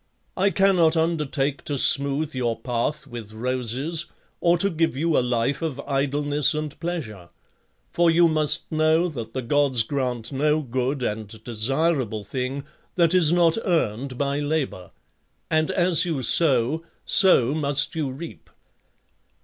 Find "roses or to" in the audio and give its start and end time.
3.33-4.71